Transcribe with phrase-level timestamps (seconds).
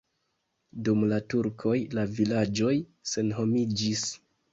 [0.85, 2.73] Dum la turkoj la vilaĝoj
[3.13, 4.03] senhomiĝis.